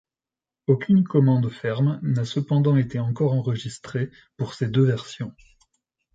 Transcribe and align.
Aucune 0.65 1.03
commande 1.03 1.51
ferme 1.51 1.99
n'a 2.01 2.25
cependant 2.25 2.75
été 2.75 2.97
encore 2.97 3.33
enregistré 3.33 4.09
pour 4.35 4.55
ces 4.55 4.67
deux 4.67 4.85
versions. 4.85 5.31